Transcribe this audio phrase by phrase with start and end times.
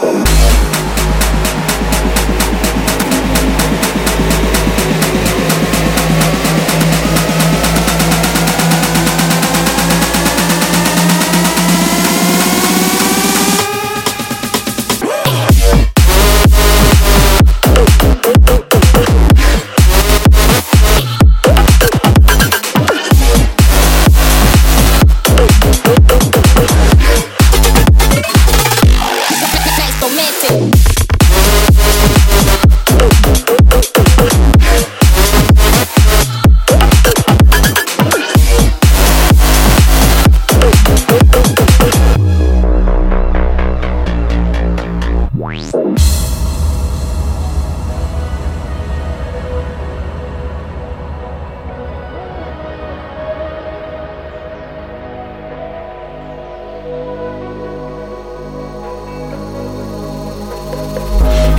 [0.00, 0.37] Welcome.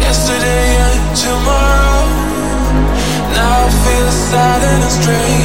[0.00, 2.06] Yesterday and tomorrow,
[3.34, 5.41] now I feel sad and strange.